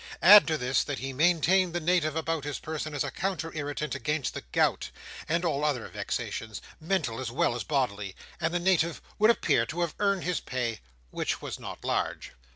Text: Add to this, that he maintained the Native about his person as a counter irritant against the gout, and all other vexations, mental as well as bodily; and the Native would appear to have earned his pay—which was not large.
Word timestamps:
Add 0.23 0.47
to 0.47 0.57
this, 0.57 0.83
that 0.85 0.97
he 0.97 1.13
maintained 1.13 1.73
the 1.73 1.79
Native 1.79 2.15
about 2.15 2.43
his 2.43 2.57
person 2.57 2.95
as 2.95 3.03
a 3.03 3.11
counter 3.11 3.51
irritant 3.53 3.93
against 3.93 4.33
the 4.33 4.41
gout, 4.51 4.89
and 5.29 5.45
all 5.45 5.63
other 5.63 5.87
vexations, 5.89 6.59
mental 6.79 7.19
as 7.19 7.29
well 7.29 7.53
as 7.55 7.63
bodily; 7.63 8.15
and 8.39 8.51
the 8.51 8.57
Native 8.59 8.99
would 9.19 9.29
appear 9.29 9.63
to 9.67 9.81
have 9.81 9.93
earned 9.99 10.23
his 10.23 10.39
pay—which 10.39 11.39
was 11.43 11.59
not 11.59 11.85
large. 11.85 12.31